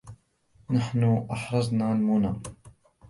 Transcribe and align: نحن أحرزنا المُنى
نحن 0.71 1.27
أحرزنا 1.31 1.93
المُنى 1.93 2.33